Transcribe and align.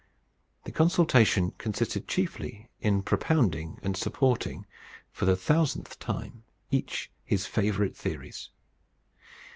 The 0.63 0.71
consultation 0.71 1.51
consisted 1.59 2.07
chiefly 2.07 2.71
in 2.79 3.03
propounding 3.03 3.77
and 3.83 3.95
supporting, 3.95 4.65
for 5.11 5.25
the 5.25 5.35
thousandth 5.35 5.99
time, 5.99 6.43
each 6.71 7.11
his 7.23 7.45
favourite 7.45 7.95
theories. 7.95 8.49